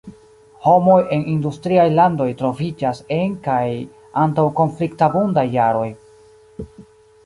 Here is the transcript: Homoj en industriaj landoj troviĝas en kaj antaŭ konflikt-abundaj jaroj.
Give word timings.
Homoj 0.61 0.95
en 1.17 1.25
industriaj 1.33 1.85
landoj 1.99 2.27
troviĝas 2.41 3.05
en 3.19 3.37
kaj 3.51 3.61
antaŭ 4.27 4.51
konflikt-abundaj 4.63 5.49
jaroj. 5.63 5.89